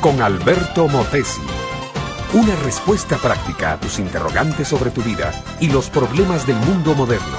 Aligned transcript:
con 0.00 0.22
Alberto 0.22 0.86
Motesi. 0.86 1.40
Una 2.32 2.54
respuesta 2.64 3.16
práctica 3.16 3.72
a 3.72 3.80
tus 3.80 3.98
interrogantes 3.98 4.68
sobre 4.68 4.92
tu 4.92 5.02
vida 5.02 5.32
y 5.58 5.68
los 5.68 5.90
problemas 5.90 6.46
del 6.46 6.54
mundo 6.54 6.94
moderno. 6.94 7.36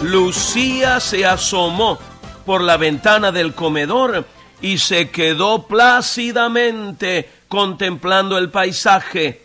Lucía 0.00 0.98
se 0.98 1.24
asomó 1.24 2.00
por 2.44 2.62
la 2.62 2.76
ventana 2.76 3.30
del 3.30 3.54
comedor 3.54 4.24
y 4.60 4.78
se 4.78 5.10
quedó 5.10 5.68
plácidamente 5.68 7.30
contemplando 7.46 8.38
el 8.38 8.50
paisaje. 8.50 9.42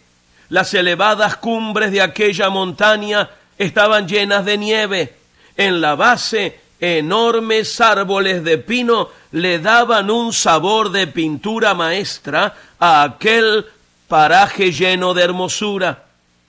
Las 0.50 0.74
elevadas 0.74 1.36
cumbres 1.36 1.92
de 1.92 2.02
aquella 2.02 2.50
montaña 2.50 3.30
estaban 3.60 4.08
llenas 4.08 4.44
de 4.44 4.58
nieve. 4.58 5.14
En 5.55 5.82
la 5.82 5.93
base, 5.93 6.60
enormes 6.79 7.79
árboles 7.79 8.43
de 8.43 8.57
pino 8.57 9.10
le 9.33 9.60
daban 9.60 10.10
un 10.10 10.32
sabor 10.32 10.89
de 10.92 11.07
pintura 11.07 11.74
maestra 11.74 12.55
a 12.79 13.04
aquel 13.04 13.65
paraje 14.07 14.71
lleno 14.71 15.14
de 15.15 15.24
hermosura. 15.24 16.04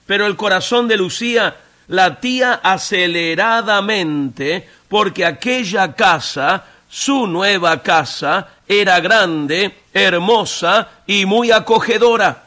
Pero 0.05 0.27
el 0.27 0.35
corazón 0.35 0.87
de 0.87 0.97
Lucía 0.97 1.55
latía 1.87 2.59
aceleradamente 2.63 4.69
porque 4.87 5.25
aquella 5.25 5.93
casa, 5.93 6.63
su 6.87 7.25
nueva 7.25 7.81
casa, 7.81 8.49
era 8.67 8.99
grande, 8.99 9.79
hermosa 9.91 10.89
y 11.07 11.25
muy 11.25 11.51
acogedora. 11.51 12.43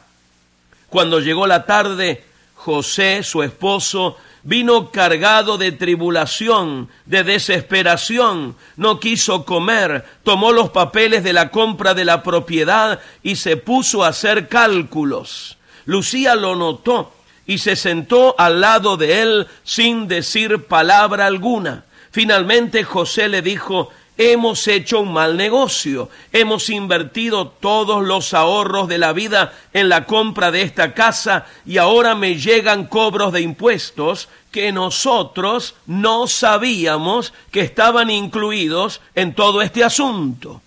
Cuando 0.87 1.19
llegó 1.19 1.47
la 1.47 1.65
tarde, 1.65 2.23
José, 2.55 3.23
su 3.23 3.43
esposo, 3.43 4.15
vino 4.43 4.91
cargado 4.91 5.57
de 5.57 5.71
tribulación, 5.71 6.89
de 7.05 7.23
desesperación, 7.23 8.55
no 8.77 8.99
quiso 8.99 9.45
comer, 9.45 10.05
tomó 10.23 10.51
los 10.51 10.69
papeles 10.69 11.23
de 11.23 11.33
la 11.33 11.49
compra 11.49 11.93
de 11.93 12.05
la 12.05 12.23
propiedad 12.23 12.99
y 13.23 13.35
se 13.35 13.57
puso 13.57 14.03
a 14.03 14.09
hacer 14.09 14.47
cálculos. 14.47 15.57
Lucía 15.85 16.35
lo 16.35 16.55
notó 16.55 17.13
y 17.45 17.57
se 17.57 17.75
sentó 17.75 18.35
al 18.37 18.61
lado 18.61 18.95
de 18.95 19.21
él 19.21 19.47
sin 19.63 20.07
decir 20.07 20.65
palabra 20.65 21.25
alguna. 21.25 21.85
Finalmente 22.11 22.83
José 22.83 23.27
le 23.27 23.41
dijo, 23.41 23.89
hemos 24.19 24.67
hecho 24.67 24.99
un 24.99 25.13
mal 25.13 25.37
negocio, 25.37 26.09
hemos 26.33 26.69
invertido 26.69 27.47
todos 27.47 28.05
los 28.05 28.33
ahorros 28.33 28.89
de 28.89 28.97
la 28.97 29.13
vida 29.13 29.53
en 29.71 29.87
la 29.87 30.05
compra 30.05 30.51
de 30.51 30.61
esta 30.61 30.93
casa 30.93 31.45
y 31.65 31.77
ahora 31.77 32.15
me 32.15 32.35
llegan 32.35 32.87
cobros 32.87 33.31
de 33.31 33.39
impuestos 33.39 34.27
que 34.51 34.73
nosotros 34.73 35.75
no 35.87 36.27
sabíamos 36.27 37.33
que 37.49 37.61
estaban 37.61 38.09
incluidos 38.09 38.99
en 39.15 39.33
todo 39.33 39.61
este 39.61 39.85
asunto. 39.85 40.61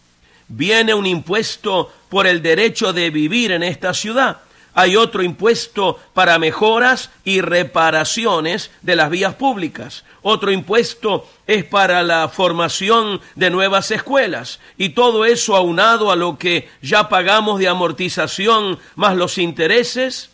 Viene 0.48 0.94
un 0.94 1.04
impuesto 1.04 1.92
por 2.08 2.26
el 2.26 2.40
derecho 2.40 2.94
de 2.94 3.10
vivir 3.10 3.52
en 3.52 3.62
esta 3.62 3.92
ciudad 3.92 4.38
hay 4.74 4.96
otro 4.96 5.22
impuesto 5.22 5.98
para 6.14 6.38
mejoras 6.38 7.10
y 7.24 7.40
reparaciones 7.42 8.70
de 8.80 8.96
las 8.96 9.10
vías 9.10 9.34
públicas. 9.34 10.04
Otro 10.22 10.50
impuesto 10.50 11.28
es 11.46 11.64
para 11.64 12.02
la 12.02 12.28
formación 12.28 13.20
de 13.34 13.50
nuevas 13.50 13.90
escuelas. 13.90 14.60
Y 14.78 14.90
todo 14.90 15.24
eso 15.24 15.56
aunado 15.56 16.10
a 16.10 16.16
lo 16.16 16.38
que 16.38 16.70
ya 16.80 17.08
pagamos 17.08 17.58
de 17.58 17.68
amortización 17.68 18.78
más 18.94 19.16
los 19.16 19.36
intereses, 19.36 20.30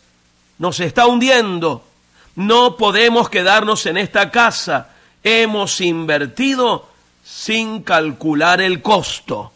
nos 0.57 0.79
está 0.79 1.05
hundiendo. 1.05 1.83
No 2.35 2.77
podemos 2.77 3.29
quedarnos 3.29 3.85
en 3.87 3.97
esta 3.97 4.31
casa. 4.31 4.91
Hemos 5.23 5.81
invertido 5.81 6.87
sin 7.25 7.83
calcular 7.83 8.61
el 8.61 8.81
costo. 8.81 9.51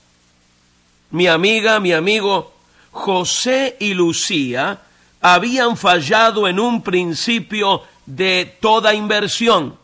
Mi 1.12 1.28
amiga, 1.28 1.80
mi 1.80 1.94
amigo, 1.94 2.53
José 2.94 3.76
y 3.80 3.96
Lucía 3.96 4.80
habían 5.20 5.76
fallado 5.78 6.48
en 6.48 6.60
un 6.60 6.84
principio 6.84 7.84
de 8.06 8.58
toda 8.62 8.94
inversión. 8.94 9.78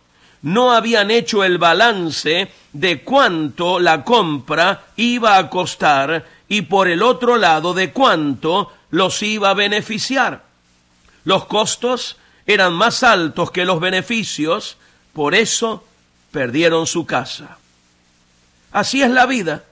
No 0.43 0.71
habían 0.71 1.11
hecho 1.11 1.43
el 1.43 1.57
balance 1.57 2.49
de 2.71 3.01
cuánto 3.01 3.79
la 3.79 4.03
compra 4.03 4.85
iba 4.95 5.37
a 5.37 5.49
costar 5.49 6.25
y 6.47 6.61
por 6.61 6.87
el 6.87 7.01
otro 7.01 7.35
lado 7.35 7.73
de 7.73 7.91
cuánto 7.91 8.71
los 8.91 9.21
iba 9.23 9.49
a 9.49 9.55
beneficiar. 9.55 10.43
Los 11.25 11.45
costos 11.45 12.15
eran 12.45 12.73
más 12.73 13.03
altos 13.03 13.51
que 13.51 13.65
los 13.65 13.79
beneficios, 13.79 14.77
por 15.13 15.35
eso 15.35 15.83
perdieron 16.31 16.85
su 16.85 17.05
casa. 17.05 17.57
Así 18.71 19.01
es 19.01 19.09
la 19.09 19.25
vida. 19.25 19.63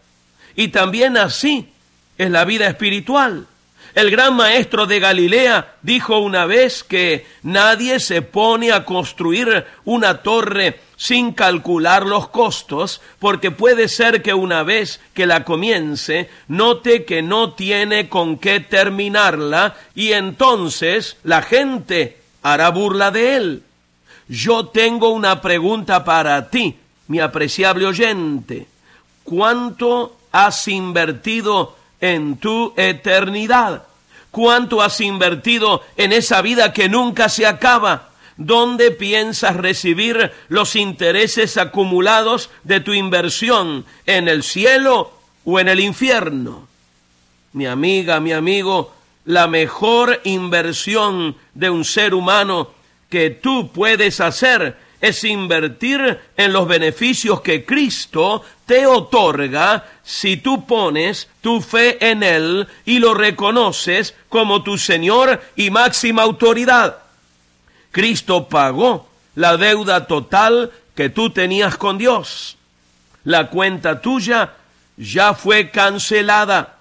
Y 0.56 0.69
también 0.69 1.18
así 1.18 1.72
es 2.18 2.30
la 2.30 2.46
vida 2.46 2.68
espiritual. 2.68 3.48
El 3.96 4.12
gran 4.12 4.36
maestro 4.36 4.86
de 4.86 5.00
Galilea 5.00 5.76
dijo 5.82 6.20
una 6.20 6.46
vez 6.46 6.84
que 6.84 7.26
nadie 7.42 8.00
se 8.00 8.22
pone 8.22 8.72
a 8.72 8.86
construir 8.86 9.66
una 9.86 10.22
torre 10.22 10.82
sin 10.98 11.32
calcular 11.32 12.06
los 12.06 12.28
costos, 12.28 13.02
porque 13.20 13.50
puede 13.52 13.88
ser 13.88 14.22
que 14.22 14.34
una 14.34 14.64
vez 14.64 15.00
que 15.14 15.26
la 15.26 15.44
comience, 15.44 16.30
note 16.48 17.06
que 17.06 17.22
no 17.22 17.54
tiene 17.54 18.10
con 18.10 18.38
qué 18.38 18.60
terminarla 18.60 19.76
y 19.96 20.12
entonces 20.12 21.18
la 21.24 21.42
gente 21.42 22.18
hará 22.44 22.70
burla 22.70 23.12
de 23.12 23.36
él. 23.36 23.64
Yo 24.28 24.68
tengo 24.68 25.10
una 25.10 25.42
pregunta 25.42 26.04
para 26.04 26.50
ti, 26.50 26.76
mi 27.08 27.20
apreciable 27.20 27.86
oyente. 27.86 28.68
¿Cuánto 29.24 30.18
has 30.32 30.68
invertido 30.68 31.77
en 32.02 32.38
tu 32.38 32.74
eternidad. 32.78 33.84
¿Cuánto 34.31 34.81
has 34.81 35.02
invertido 35.02 35.81
en 35.96 36.13
esa 36.13 36.41
vida 36.41 36.74
que 36.74 36.90
nunca 36.90 37.30
se 37.30 37.46
acaba? 37.46 38.09
¿Dónde 38.38 38.91
piensas 38.91 39.56
recibir 39.56 40.31
los 40.47 40.75
intereses 40.75 41.57
acumulados 41.57 42.52
de 42.63 42.80
tu 42.80 42.94
inversión? 42.94 43.86
¿En 44.06 44.28
el 44.28 44.44
cielo 44.44 45.12
o 45.44 45.59
en 45.59 45.69
el 45.69 45.80
infierno? 45.80 46.68
Mi 47.53 47.66
amiga, 47.66 48.19
mi 48.19 48.34
amigo, 48.34 48.94
la 49.25 49.47
mejor 49.47 50.22
inversión 50.24 51.36
de 51.56 51.69
un 51.69 51.84
ser 51.84 52.13
humano 52.13 52.72
que 53.09 53.31
tú 53.31 53.72
puedes 53.72 54.22
hacer 54.22 54.78
es 55.00 55.24
invertir 55.24 56.19
en 56.35 56.53
los 56.53 56.68
beneficios 56.68 57.41
que 57.41 57.66
Cristo 57.66 58.44
te 58.66 58.85
otorga 58.85 59.85
si 60.03 60.38
tú 60.38 60.66
pones 60.66 61.30
tu 61.41 61.62
fe 61.62 62.09
en 62.09 62.24
Él 62.24 62.68
y 62.85 63.00
lo 63.00 63.13
reconoces 63.13 64.16
como 64.30 64.63
tu 64.63 64.78
Señor 64.78 65.41
y 65.56 65.69
máxima 65.69 66.24
autoridad. 66.24 66.97
Cristo 67.91 68.47
pagó 68.47 69.07
la 69.36 69.57
deuda 69.57 70.07
total 70.07 70.72
que 70.96 71.09
tú 71.09 71.30
tenías 71.30 71.78
con 71.78 71.97
Dios. 71.97 72.57
La 73.24 73.50
cuenta 73.50 74.02
tuya 74.02 74.53
ya 74.97 75.34
fue 75.34 75.69
cancelada. 75.69 76.78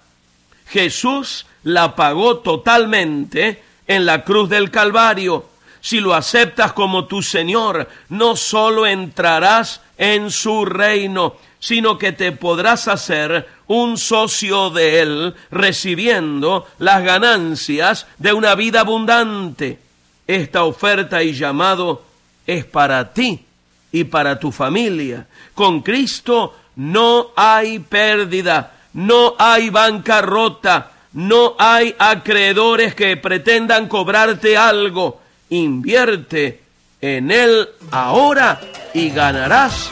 Jesús 0.67 1.45
la 1.63 1.95
pagó 1.95 2.39
totalmente 2.39 3.63
en 3.85 4.05
la 4.05 4.23
cruz 4.23 4.49
del 4.49 4.71
Calvario 4.71 5.45
si 5.87 6.01
lo 6.01 6.13
aceptas 6.13 6.73
como 6.73 7.05
tu 7.05 7.23
Señor, 7.23 7.87
no 8.09 8.35
solo 8.35 8.85
entrarás 8.85 9.79
en 9.97 10.31
su 10.31 10.65
reino, 10.65 11.37
sino 11.59 11.97
que 11.97 12.11
te 12.11 12.33
podrás 12.33 12.89
hacer 12.89 13.47
un 13.67 13.97
socio 13.97 14.69
de 14.69 14.99
Él, 14.99 15.35
recibiendo 15.49 16.67
las 16.79 17.05
ganancias 17.05 18.05
de 18.17 18.33
una 18.33 18.53
vida 18.55 18.81
abundante. 18.81 19.79
Esta 20.27 20.65
oferta 20.65 21.23
y 21.23 21.31
llamado 21.31 22.03
es 22.45 22.65
para 22.65 23.13
ti 23.13 23.45
y 23.89 24.03
para 24.03 24.37
tu 24.37 24.51
familia. 24.51 25.25
Con 25.55 25.79
Cristo 25.83 26.53
no 26.75 27.27
hay 27.33 27.79
pérdida, 27.79 28.73
no 28.91 29.35
hay 29.39 29.69
bancarrota, 29.69 30.91
no 31.13 31.55
hay 31.57 31.95
acreedores 31.97 32.93
que 32.93 33.15
pretendan 33.15 33.87
cobrarte 33.87 34.57
algo 34.57 35.21
invierte 35.49 36.61
en 37.01 37.31
Él 37.31 37.69
ahora 37.91 38.59
y 38.93 39.09
ganarás 39.09 39.89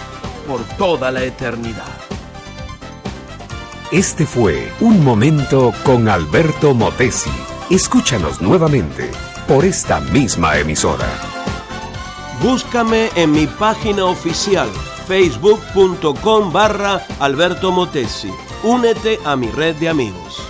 por 0.48 0.64
toda 0.78 1.12
la 1.12 1.24
eternidad. 1.24 1.84
Este 3.92 4.26
fue 4.26 4.72
Un 4.80 5.04
Momento 5.04 5.74
con 5.84 6.10
Alberto 6.10 6.74
Motesi. 6.74 7.30
Escúchanos 7.70 8.42
nuevamente 8.42 9.10
por 9.48 9.64
esta 9.64 10.00
misma 10.02 10.58
emisora. 10.58 11.08
Búscame 12.42 13.10
en 13.16 13.32
mi 13.32 13.48
página 13.48 14.06
oficial 14.06 14.68
facebook.com 15.08 16.52
barra 16.52 17.06
Alberto 17.20 17.72
Motesi. 17.72 18.32
Únete 18.64 19.20
a 19.24 19.36
mi 19.36 19.50
red 19.52 19.76
de 19.76 19.90
amigos. 19.90 20.45